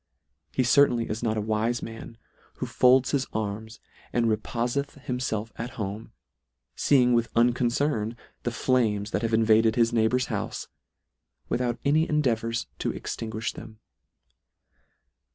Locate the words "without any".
11.49-12.07